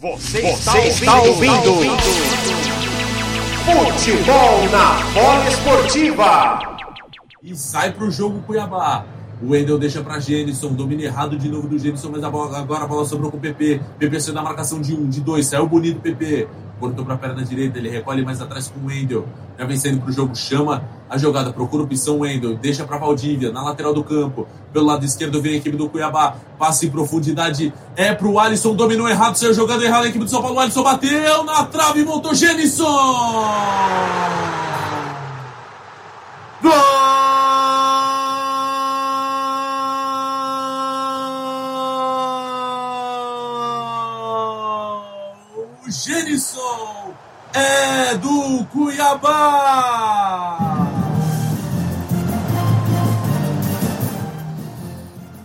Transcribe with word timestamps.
Você, 0.00 0.40
Você 0.42 0.78
está, 0.78 1.20
ouvindo, 1.22 1.70
ouvindo. 1.70 1.96
Futebol 3.64 4.68
na 4.70 5.02
bola 5.12 5.48
esportiva. 5.48 6.78
E 7.42 7.56
sai 7.56 7.90
pro 7.92 8.08
jogo 8.08 8.40
Cuiabá. 8.42 9.04
O 9.42 9.50
Wendel 9.50 9.76
deixa 9.76 10.00
para 10.00 10.20
Gênison, 10.20 10.72
domina 10.72 11.02
errado 11.02 11.36
de 11.36 11.48
novo 11.48 11.66
do 11.66 11.76
Gênison, 11.76 12.10
mas 12.12 12.22
a 12.22 12.30
bola, 12.30 12.58
agora 12.58 12.84
a 12.84 12.86
bola 12.86 13.04
sobrou 13.04 13.28
com 13.28 13.38
o 13.38 13.40
PP. 13.40 13.80
PP 13.98 14.20
saiu 14.20 14.34
na 14.34 14.42
marcação 14.42 14.80
de 14.80 14.94
um, 14.94 15.08
de 15.08 15.20
dois, 15.20 15.46
saiu 15.46 15.66
bonito 15.66 16.00
PP. 16.00 16.46
Cortou 16.78 17.04
para 17.04 17.14
a 17.14 17.18
perna 17.18 17.44
direita, 17.44 17.78
ele 17.78 17.88
recolhe 17.88 18.24
mais 18.24 18.40
atrás 18.40 18.68
com 18.68 18.80
o 18.80 18.86
Wendel. 18.86 19.26
Já 19.58 19.64
vencendo 19.64 20.00
para 20.00 20.10
o 20.10 20.12
jogo, 20.12 20.36
chama 20.36 20.84
a 21.10 21.18
jogada, 21.18 21.52
procura 21.52 21.82
opção 21.82 22.20
Wendel, 22.20 22.56
deixa 22.56 22.84
para 22.84 22.98
Valdívia, 22.98 23.50
na 23.50 23.62
lateral 23.62 23.92
do 23.92 24.04
campo. 24.04 24.46
Pelo 24.72 24.86
lado 24.86 25.04
esquerdo 25.04 25.42
vem 25.42 25.54
a 25.54 25.56
equipe 25.56 25.76
do 25.76 25.88
Cuiabá, 25.88 26.36
passe 26.58 26.86
em 26.86 26.90
profundidade, 26.90 27.72
é 27.96 28.14
para 28.14 28.28
o 28.28 28.38
Alisson, 28.38 28.74
dominou 28.74 29.08
errado, 29.08 29.36
saiu 29.36 29.54
jogando 29.54 29.82
errado 29.82 30.04
a 30.04 30.08
equipe 30.08 30.24
do 30.24 30.30
São 30.30 30.40
Paulo. 30.40 30.56
O 30.56 30.60
Alisson 30.60 30.82
bateu 30.82 31.44
na 31.44 31.64
trave 31.64 32.04
voltou 32.04 32.34
Gênison! 32.34 32.84
Gol! 36.62 36.98
Gênison 45.90 47.14
é 47.54 48.14
do 48.16 48.62
Cuiabá. 48.66 50.58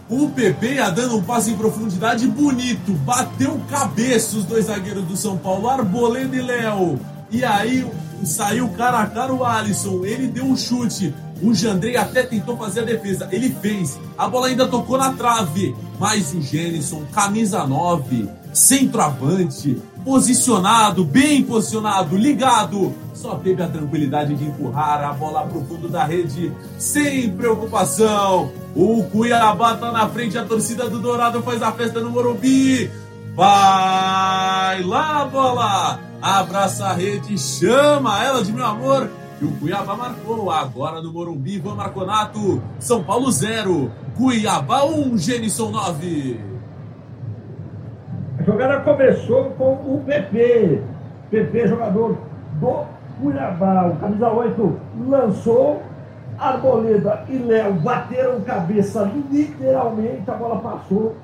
O 0.10 0.30
PP 0.30 0.74
ia 0.74 0.90
dando 0.92 1.18
um 1.18 1.24
passe 1.24 1.52
em 1.52 1.58
profundidade 1.58 2.28
bonito, 2.28 2.92
bateu 3.06 3.58
cabeça 3.70 4.36
os 4.38 4.44
dois 4.44 4.66
zagueiros 4.66 5.06
do 5.06 5.16
São 5.16 5.38
Paulo, 5.38 5.70
Arboleda 5.70 6.36
e 6.36 6.42
Léo. 6.42 7.00
E 7.32 7.46
aí 7.46 7.90
saiu 8.26 8.68
cara 8.70 9.00
a 9.00 9.08
cara 9.08 9.34
o 9.34 9.46
Alisson, 9.46 10.04
ele 10.04 10.28
deu 10.28 10.44
um 10.44 10.58
chute. 10.58 11.16
O 11.42 11.54
Jandrei 11.54 11.98
até 11.98 12.24
tentou 12.24 12.56
fazer 12.58 12.82
a 12.82 12.86
defesa, 12.86 13.28
ele 13.32 13.50
fez. 13.62 14.00
A 14.18 14.28
bola 14.28 14.48
ainda 14.48 14.68
tocou 14.68 14.98
na 14.98 15.14
trave, 15.14 15.76
mas 16.00 16.34
o 16.34 16.42
Gênison, 16.42 17.04
camisa 17.12 17.66
9, 17.66 18.30
centroavante, 18.54 19.82
posicionado, 20.06 21.04
bem 21.04 21.44
posicionado, 21.44 22.16
ligado. 22.16 22.94
Só 23.14 23.36
teve 23.36 23.62
a 23.64 23.68
tranquilidade 23.68 24.36
de 24.36 24.46
empurrar 24.46 25.04
a 25.04 25.14
bola 25.14 25.42
para 25.44 25.58
o 25.58 25.66
fundo 25.66 25.88
da 25.88 26.04
rede 26.04 26.52
sem 26.78 27.30
preocupação. 27.32 28.52
O 28.76 29.04
Cuiabá 29.04 29.76
tá 29.76 29.92
na 29.92 30.08
frente, 30.10 30.38
a 30.38 30.46
torcida 30.46 30.90
do 30.90 31.00
Dourado 31.00 31.42
faz 31.42 31.62
a 31.62 31.72
festa 31.72 32.00
no 32.00 32.10
Morumbi. 32.10 32.92
Vai 33.36 34.84
lá, 34.84 35.26
bola! 35.26 36.00
Abraça 36.22 36.86
a 36.86 36.94
rede, 36.94 37.38
chama 37.38 38.24
ela 38.24 38.44
de 38.44 38.54
meu 38.54 38.66
amor. 38.66 39.10
E 39.44 39.46
o 39.46 39.52
Cuiabá 39.60 39.98
marcou 39.98 40.50
agora 40.50 41.02
no 41.02 41.12
Morumbi, 41.12 41.60
Van 41.60 41.76
Marconato. 41.76 42.64
São 42.80 43.04
Paulo 43.04 43.30
0, 43.30 43.92
Cuiabá 44.16 44.86
1, 44.86 45.18
Genison 45.18 45.70
9. 45.70 46.40
A 48.40 48.44
jogada 48.44 48.80
começou 48.80 49.50
com 49.58 49.74
o 49.74 50.02
PP. 50.06 50.82
PP, 51.30 51.68
jogador 51.68 52.18
do 52.54 52.86
Cuiabá. 53.20 53.88
O 53.88 53.98
camisa 53.98 54.30
8 54.30 54.80
lançou. 55.10 55.84
Arboleda 56.40 57.26
e 57.28 57.38
Léo 57.38 57.74
bateram 57.74 58.40
cabeça 58.40 59.12
literalmente. 59.30 60.24
A 60.32 60.36
bola 60.36 60.62
passou. 60.62 61.18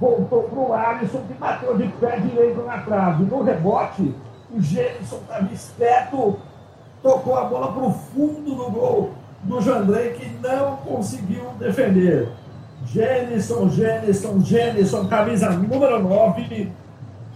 Voltou 0.00 0.42
para 0.42 0.58
o 0.58 0.72
Alisson, 0.72 1.20
que 1.28 1.34
bateu 1.34 1.76
de 1.76 1.86
pé 2.00 2.18
direito 2.18 2.60
na 2.62 2.78
trave. 2.78 3.22
No 3.22 3.44
rebote, 3.44 4.12
o 4.52 4.60
Gênison 4.60 5.18
estava 5.18 5.52
esperto. 5.52 6.36
Tocou 7.02 7.36
a 7.36 7.44
bola 7.44 7.72
para 7.72 7.82
o 7.82 7.92
fundo 7.92 8.54
do 8.54 8.70
gol 8.70 9.10
do 9.42 9.60
Jandrei, 9.60 10.12
que 10.12 10.28
não 10.42 10.76
conseguiu 10.78 11.50
defender. 11.58 12.28
Gênison, 12.86 13.68
Gênison, 13.70 14.40
Gênison, 14.40 15.08
camisa 15.08 15.50
número 15.50 16.02
9, 16.02 16.72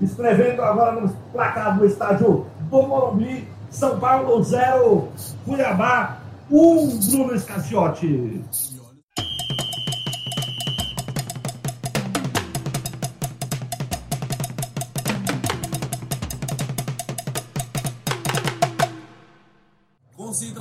escrevendo 0.00 0.62
agora 0.62 1.00
no 1.00 1.09
placar 1.32 1.78
do 1.78 1.87
estádio 1.87 2.47
do 2.71 2.82
Morumbi, 2.82 3.48
São 3.71 3.98
Paulo 3.98 4.43
0, 4.43 5.09
Cuiabá 5.44 6.19
1, 6.50 6.56
um, 6.56 6.98
Bruno 6.98 7.34
Escaciotti. 7.34 8.44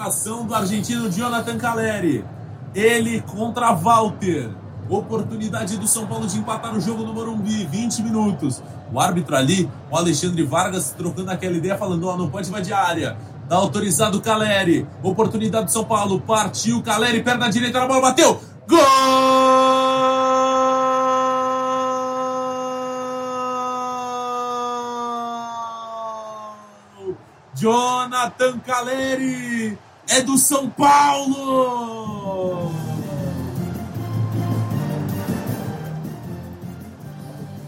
Concentração 0.10 0.44
do 0.44 0.56
argentino 0.56 1.12
Jonathan 1.12 1.56
Caleri. 1.58 2.26
Ele 2.74 3.22
contra 3.22 3.74
Walter. 3.74 4.50
Oportunidade 4.90 5.78
do 5.78 5.88
São 5.88 6.08
Paulo 6.08 6.26
de 6.26 6.40
empatar 6.40 6.76
o 6.76 6.82
jogo 6.82 7.04
no 7.04 7.14
Morumbi, 7.14 7.64
20 7.66 8.02
minutos. 8.02 8.60
O 8.92 9.00
árbitro 9.00 9.36
ali, 9.36 9.70
o 9.92 9.96
Alexandre 9.96 10.44
Vargas, 10.44 10.96
trocando 10.98 11.30
aquela 11.30 11.56
ideia, 11.56 11.78
falando: 11.78 12.08
ó, 12.08 12.16
oh, 12.16 12.18
não 12.18 12.28
pode 12.28 12.50
invadir 12.50 12.74
a 12.74 12.80
área. 12.80 13.18
Tá 13.48 13.56
autorizado 13.56 14.18
o 14.18 14.22
Caleri. 14.22 14.88
Oportunidade 15.04 15.66
do 15.66 15.72
São 15.72 15.86
Paulo. 15.86 16.20
Partiu 16.20 16.82
Caleri, 16.82 17.22
perna 17.22 17.48
direita 17.48 17.80
na 17.80 17.88
bola, 17.88 18.02
bateu. 18.02 18.42
Gol! 18.68 18.80
Jonathan 27.54 28.58
Caleri 28.60 29.78
é 30.10 30.22
do 30.22 30.38
São 30.38 30.70
Paulo! 30.70 32.72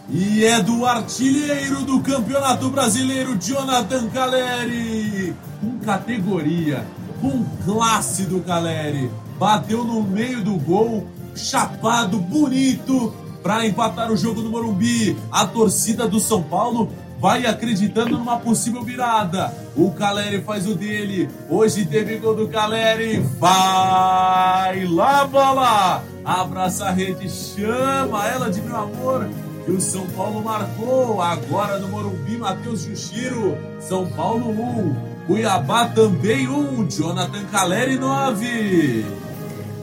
E 0.10 0.44
é 0.44 0.62
do 0.62 0.86
artilheiro 0.86 1.86
do 1.86 2.02
Campeonato 2.02 2.70
Brasileiro, 2.70 3.38
Jonathan 3.38 4.10
Caleri. 4.10 5.34
Com 5.62 5.80
categoria, 5.80 6.86
com 7.22 7.46
classe 7.64 8.24
do 8.24 8.42
Caleri. 8.42 9.10
Bateu 9.40 9.86
no 9.86 10.04
meio 10.04 10.44
do 10.44 10.56
gol, 10.56 11.08
chapado, 11.34 12.18
bonito, 12.18 13.14
para 13.42 13.66
empatar 13.66 14.12
o 14.12 14.18
jogo 14.18 14.42
no 14.42 14.50
Morumbi. 14.50 15.16
A 15.32 15.46
torcida 15.46 16.08
do 16.08 16.20
São 16.20 16.44
Paulo 16.44 16.92
vai 17.22 17.46
acreditando 17.46 18.18
numa 18.18 18.40
possível 18.40 18.82
virada. 18.82 19.54
O 19.78 19.92
Caleri 19.92 20.42
faz 20.42 20.68
o 20.68 20.74
dele. 20.74 21.30
Hoje 21.48 21.86
teve 21.86 22.18
gol 22.18 22.36
do 22.36 22.48
Caleri. 22.48 23.20
Vai 23.40 24.86
lá, 24.86 25.28
bola! 25.28 26.04
Abraça 26.26 26.86
a 26.86 26.92
rede, 26.92 27.30
chama 27.30 28.28
ela 28.28 28.50
de 28.50 28.60
meu 28.62 28.76
amor 28.76 29.30
e 29.68 29.72
o 29.72 29.80
São 29.80 30.08
Paulo 30.08 30.44
marcou 30.44 31.22
agora 31.22 31.78
no 31.78 31.90
Morumbi, 31.90 32.38
Matheus 32.38 32.84
Juxiro. 32.84 33.56
São 33.80 34.08
Paulo 34.08 34.50
1, 34.50 34.96
Cuiabá 35.28 35.86
também 35.88 36.48
1, 36.48 36.90
Jonathan 36.90 37.46
Caleri 37.52 38.00
9. 38.00 39.06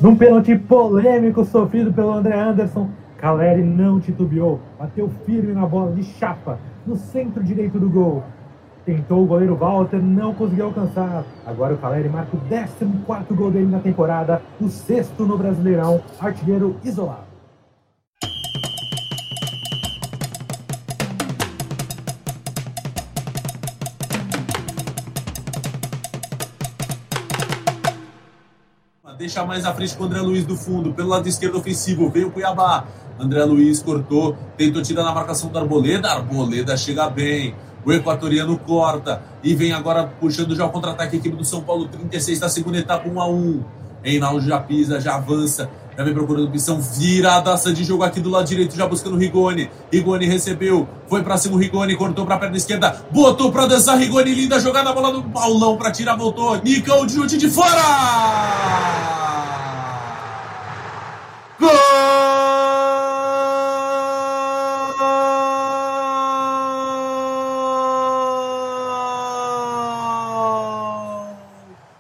Num 0.01 0.17
pênalti 0.17 0.57
polêmico 0.57 1.45
sofrido 1.45 1.93
pelo 1.93 2.13
André 2.13 2.39
Anderson, 2.39 2.89
Caleri 3.17 3.63
não 3.63 4.01
titubeou, 4.01 4.61
bateu 4.79 5.11
firme 5.25 5.53
na 5.53 5.67
bola 5.67 5.93
de 5.93 6.03
chapa 6.03 6.59
no 6.89 6.97
centro 6.97 7.45
direito 7.45 7.79
do 7.79 7.89
gol. 7.89 8.25
Tentou 8.85 9.23
o 9.23 9.27
goleiro 9.27 9.55
Walter, 9.55 10.03
não 10.03 10.33
conseguiu 10.33 10.65
alcançar. 10.65 11.23
Agora 11.47 11.75
o 11.75 11.79
Caleri 11.79 12.09
marca 12.09 12.35
o 12.35 12.41
14 12.41 13.35
gol 13.35 13.51
dele 13.51 13.67
na 13.67 13.81
temporada, 13.81 14.41
o 14.59 14.69
sexto 14.69 15.27
no 15.27 15.37
Brasileirão, 15.37 16.01
artilheiro 16.19 16.77
isolado. 16.83 17.28
Deixar 29.19 29.45
mais 29.45 29.65
à 29.65 29.75
frente 29.75 29.97
com 29.97 30.05
o 30.05 30.07
André 30.07 30.21
Luiz 30.21 30.47
do 30.47 30.57
fundo, 30.57 30.93
pelo 30.93 31.09
lado 31.09 31.29
esquerdo 31.29 31.59
ofensivo, 31.59 32.09
veio 32.09 32.29
o 32.29 32.31
Cuiabá. 32.31 32.85
André 33.19 33.45
Luiz 33.45 33.83
cortou, 33.83 34.37
tentou 34.57 34.81
tirar 34.81 35.03
na 35.03 35.13
marcação 35.13 35.51
do 35.51 35.59
Arboleda, 35.59 36.09
Arboleda 36.09 36.77
chega 36.77 37.11
bem. 37.11 37.53
O 37.85 37.93
equatoriano 37.93 38.57
corta 38.59 39.21
e 39.43 39.57
vem 39.57 39.73
agora 39.73 40.05
puxando 40.21 40.55
já 40.55 40.65
o 40.65 40.71
contra-ataque 40.71 41.17
a 41.17 41.19
equipe 41.19 41.37
do 41.37 41.45
São 41.45 41.63
Paulo, 41.63 41.89
36 41.89 42.39
da 42.39 42.49
segunda 42.49 42.79
etapa, 42.79 43.09
1 43.09 43.21
a 43.21 43.29
1 43.29 43.65
Reinaldo 44.03 44.41
já 44.41 44.61
pisa, 44.61 45.01
já 45.01 45.17
avança, 45.17 45.69
já 45.99 46.05
vem 46.05 46.15
procurando 46.15 46.49
missão, 46.49 46.81
viradaça 46.81 47.73
de 47.73 47.83
jogo 47.83 48.05
aqui 48.05 48.21
do 48.21 48.31
lado 48.31 48.47
direito, 48.47 48.77
já 48.77 48.87
buscando 48.87 49.17
Rigoni. 49.17 49.69
Rigoni 49.93 50.27
recebeu, 50.27 50.89
foi 51.09 51.25
pra 51.25 51.37
cima 51.37 51.57
o 51.57 51.59
Rigoni, 51.59 51.97
cortou 51.97 52.25
pra 52.25 52.39
perna 52.39 52.57
esquerda, 52.57 53.05
botou 53.11 53.51
pra 53.51 53.67
dançar 53.67 53.99
Rigoni, 53.99 54.33
linda 54.33 54.61
jogada, 54.61 54.93
bola 54.93 55.11
do 55.11 55.25
Paulão 55.25 55.77
pra 55.77 55.91
tirar, 55.91 56.15
voltou. 56.15 56.57
Nicão 56.63 57.05
de 57.05 57.15
chute 57.15 57.37
de 57.37 57.51
fora! 57.51 57.83
Gol! 61.59 61.69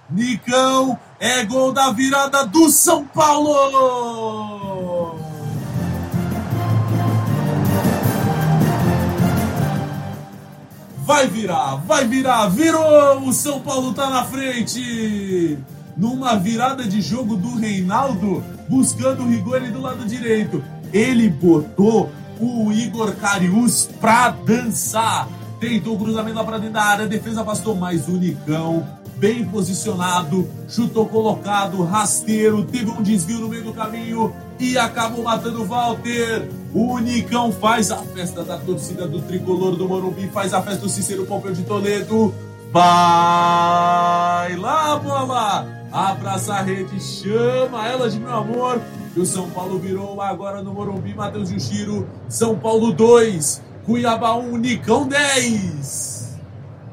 Nicão 0.08 1.07
é 1.20 1.44
gol 1.44 1.72
da 1.72 1.90
virada 1.90 2.46
do 2.46 2.70
São 2.70 3.04
Paulo! 3.04 3.58
Vai 10.98 11.26
virar, 11.26 11.74
vai 11.86 12.06
virar, 12.06 12.46
virou! 12.50 13.26
O 13.26 13.32
São 13.32 13.58
Paulo 13.58 13.92
tá 13.92 14.08
na 14.08 14.22
frente! 14.22 15.58
Numa 15.96 16.36
virada 16.36 16.84
de 16.84 17.00
jogo 17.00 17.34
do 17.34 17.56
Reinaldo, 17.56 18.44
buscando 18.68 19.24
o 19.24 19.28
Rigoni 19.28 19.72
do 19.72 19.80
lado 19.80 20.04
direito. 20.04 20.62
Ele 20.92 21.28
botou 21.28 22.12
o 22.38 22.70
Igor 22.70 23.16
Carius 23.16 23.90
pra 24.00 24.30
dançar. 24.30 25.28
Tentou 25.58 25.96
o 25.96 25.98
cruzamento 25.98 26.36
lá 26.36 26.44
pra 26.44 26.58
dentro 26.58 26.74
da 26.74 26.84
área, 26.84 27.06
a 27.06 27.08
defesa 27.08 27.42
afastou 27.42 27.74
mais 27.74 28.06
o 28.06 28.12
Nicão 28.12 28.86
bem 29.18 29.44
posicionado, 29.44 30.48
chutou 30.68 31.06
colocado, 31.06 31.82
rasteiro, 31.82 32.64
teve 32.64 32.90
um 32.90 33.02
desvio 33.02 33.40
no 33.40 33.48
meio 33.48 33.64
do 33.64 33.72
caminho 33.72 34.32
e 34.58 34.78
acabou 34.78 35.24
matando 35.24 35.62
o 35.62 35.66
Walter. 35.66 36.48
O 36.72 36.98
Nicão 36.98 37.50
faz 37.52 37.90
a 37.90 37.98
festa 37.98 38.44
da 38.44 38.58
torcida 38.58 39.06
do 39.06 39.20
tricolor 39.22 39.76
do 39.76 39.88
Morumbi, 39.88 40.28
faz 40.28 40.54
a 40.54 40.62
festa 40.62 40.82
do 40.82 40.88
Cícero 40.88 41.26
Pompeu 41.26 41.52
de 41.52 41.62
Toledo. 41.62 42.34
Vai 42.72 44.54
lá, 44.56 44.96
bola! 44.96 45.66
Abraça 45.90 46.54
a 46.54 46.60
rede, 46.60 47.00
chama 47.00 47.86
ela 47.88 48.10
de 48.10 48.20
meu 48.20 48.34
amor. 48.34 48.80
E 49.16 49.20
o 49.20 49.26
São 49.26 49.48
Paulo 49.50 49.78
virou 49.78 50.20
agora 50.20 50.62
no 50.62 50.72
Morumbi, 50.72 51.14
Matheus 51.14 51.48
Juxiro. 51.48 52.06
São 52.28 52.58
Paulo 52.58 52.92
2, 52.92 53.62
Cuiabá 53.84 54.36
1, 54.36 54.58
Nicão 54.58 55.08
10. 55.08 56.07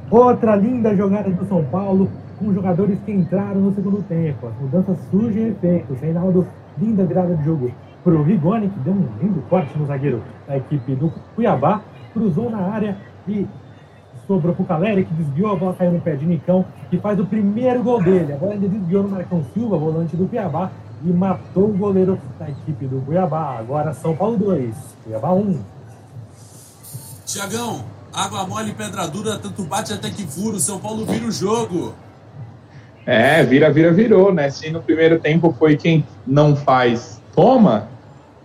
Outra 0.09 0.55
linda 0.55 0.95
jogada 0.95 1.29
do 1.29 1.45
São 1.47 1.63
Paulo, 1.65 2.09
com 2.37 2.53
jogadores 2.53 2.99
que 3.05 3.11
entraram 3.11 3.61
no 3.61 3.73
segundo 3.73 4.03
tempo. 4.03 4.47
As 4.47 4.61
mudanças 4.61 4.97
surgem 5.09 5.47
efeitos. 5.47 5.99
Reinaldo, 5.99 6.47
linda 6.77 7.03
virada 7.05 7.35
de 7.35 7.43
jogo 7.43 7.71
para 8.03 8.13
o 8.13 8.21
Rigoni, 8.21 8.69
que 8.69 8.79
deu 8.79 8.93
um 8.93 9.07
lindo 9.21 9.41
corte 9.49 9.77
no 9.77 9.85
zagueiro 9.85 10.21
da 10.47 10.57
equipe 10.57 10.93
do 10.95 11.11
Cuiabá. 11.35 11.81
Cruzou 12.13 12.49
na 12.49 12.59
área 12.59 12.97
e 13.27 13.47
sobrou 14.27 14.53
para 14.53 14.63
o 14.63 14.65
Caleri, 14.65 15.05
que 15.05 15.13
desviou, 15.13 15.53
a 15.53 15.55
bola 15.55 15.73
caiu 15.73 15.91
no 15.91 16.01
pé 16.01 16.15
de 16.15 16.25
Nicão, 16.25 16.65
que 16.89 16.97
faz 16.97 17.19
o 17.19 17.25
primeiro 17.25 17.83
gol 17.83 18.01
dele. 18.01 18.33
A 18.33 18.37
bola 18.37 18.53
ainda 18.53 18.67
desviou 18.67 19.03
no 19.03 19.09
Marcão 19.09 19.43
Silva, 19.53 19.77
volante 19.77 20.15
do 20.15 20.27
Cuiabá, 20.27 20.71
e 21.03 21.09
matou 21.09 21.69
o 21.69 21.77
goleiro 21.77 22.17
da 22.39 22.49
equipe 22.49 22.85
do 22.85 23.01
Cuiabá. 23.05 23.57
Agora 23.57 23.93
São 23.93 24.15
Paulo 24.15 24.37
2, 24.37 24.75
Cuiabá 25.03 25.33
1. 25.33 25.59
Tiagão, 27.25 27.81
água 28.15 28.47
mole 28.47 28.73
pedra 28.73 29.07
dura, 29.07 29.37
tanto 29.37 29.63
bate 29.63 29.91
até 29.93 30.09
que 30.09 30.25
fura. 30.25 30.55
O 30.55 30.59
São 30.59 30.79
Paulo 30.79 31.05
vira 31.05 31.25
o 31.25 31.31
jogo. 31.31 31.93
É, 33.05 33.43
vira, 33.43 33.71
vira, 33.71 33.91
virou, 33.91 34.33
né? 34.33 34.49
Se 34.49 34.69
no 34.69 34.81
primeiro 34.81 35.19
tempo 35.19 35.53
foi 35.57 35.75
quem 35.75 36.03
não 36.25 36.55
faz, 36.55 37.21
toma, 37.35 37.87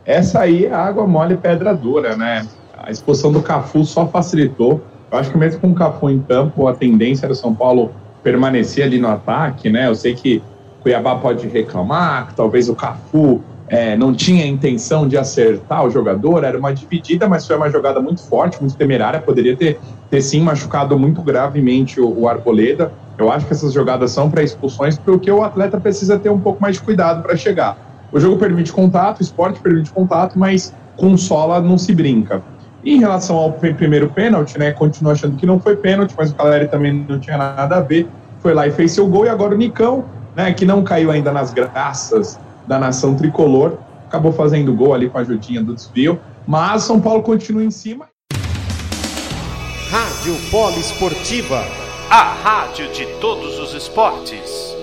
essa 0.05 0.41
aí 0.41 0.67
é 0.67 0.75
água 0.75 1.07
mole 1.07 1.37
pedra 1.37 1.75
dura, 1.75 2.17
né? 2.17 2.47
A 2.77 2.91
expulsão 2.91 3.31
do 3.31 3.43
Cafu 3.43 3.85
só 3.85 4.07
facilitou. 4.07 4.83
Eu 5.11 5.19
acho 5.19 5.31
que 5.31 5.39
mesmo 5.39 5.61
com 5.61 5.71
o 5.71 5.75
Cafu 5.75 6.11
em 6.11 6.21
campo, 6.21 6.67
a 6.67 6.75
tendência 6.75 7.29
do 7.29 7.35
São 7.35 7.55
Paulo 7.55 7.93
permanecer 8.23 8.85
ali 8.85 8.99
no 8.99 9.09
ataque, 9.09 9.71
né? 9.71 9.87
Eu 9.87 9.95
sei 9.95 10.15
que 10.15 10.43
Cuiabá 10.83 11.17
pode 11.17 11.47
reclamar, 11.49 12.29
que 12.29 12.35
talvez 12.35 12.69
o 12.69 12.75
Cafu 12.75 13.43
é, 13.71 13.97
não 13.97 14.13
tinha 14.13 14.45
intenção 14.45 15.07
de 15.07 15.17
acertar 15.17 15.85
o 15.85 15.91
jogador, 15.91 16.43
era 16.43 16.59
uma 16.59 16.75
dividida, 16.75 17.29
mas 17.29 17.47
foi 17.47 17.57
uma 17.57 17.71
jogada 17.71 18.01
muito 18.01 18.21
forte, 18.21 18.61
muito 18.61 18.77
temerária, 18.77 19.21
poderia 19.21 19.57
ter, 19.57 19.79
ter 20.11 20.21
sim 20.21 20.41
machucado 20.41 20.99
muito 20.99 21.23
gravemente 21.23 22.01
o, 22.01 22.23
o 22.23 22.29
Arboleda. 22.29 22.93
Eu 23.17 23.31
acho 23.31 23.47
que 23.47 23.53
essas 23.53 23.73
jogadas 23.73 24.11
são 24.11 24.29
para 24.29 24.43
expulsões, 24.43 24.99
porque 24.99 25.31
o 25.31 25.45
atleta 25.45 25.79
precisa 25.79 26.19
ter 26.19 26.31
um 26.31 26.41
pouco 26.41 26.61
mais 26.61 26.77
de 26.77 26.83
cuidado 26.83 27.23
para 27.23 27.37
chegar. 27.37 27.79
O 28.11 28.19
jogo 28.19 28.39
permite 28.39 28.73
contato, 28.73 29.21
o 29.21 29.23
esporte 29.23 29.61
permite 29.61 29.93
contato, 29.93 30.37
mas 30.37 30.75
com 30.97 31.17
sola 31.17 31.61
não 31.61 31.79
se 31.79 31.95
brinca. 31.95 32.43
Em 32.85 32.99
relação 32.99 33.37
ao 33.37 33.53
primeiro 33.53 34.09
pênalti, 34.11 34.59
né, 34.59 34.73
continuo 34.73 35.13
achando 35.13 35.37
que 35.37 35.47
não 35.47 35.61
foi 35.61 35.77
pênalti, 35.77 36.13
mas 36.19 36.33
o 36.33 36.35
Caleri 36.35 36.67
também 36.67 37.07
não 37.09 37.21
tinha 37.21 37.39
nada 37.39 37.77
a 37.77 37.81
ver, 37.81 38.09
foi 38.41 38.53
lá 38.53 38.67
e 38.67 38.73
fez 38.73 38.91
seu 38.91 39.07
gol, 39.07 39.27
e 39.27 39.29
agora 39.29 39.55
o 39.55 39.59
Nicão, 39.59 40.05
né, 40.35 40.53
que 40.53 40.65
não 40.65 40.83
caiu 40.83 41.13
ainda 41.13 41.31
nas 41.31 41.53
graças 41.53 42.37
da 42.67 42.79
nação 42.79 43.15
tricolor. 43.15 43.79
Acabou 44.07 44.33
fazendo 44.33 44.75
gol 44.75 44.95
ali 44.95 45.09
com 45.09 45.19
a 45.19 45.21
ajudinha 45.21 45.63
do 45.63 45.75
desvio. 45.75 46.21
Mas 46.47 46.83
São 46.83 47.01
Paulo 47.01 47.23
continua 47.23 47.65
em 47.65 47.71
cima. 47.71 48.09
Rádio 49.91 50.37
Polo 50.51 50.79
Esportiva, 50.79 51.65
a 52.11 52.23
rádio 52.23 52.93
de 52.93 53.07
todos 53.21 53.59
os 53.59 53.75
esportes. 53.75 54.80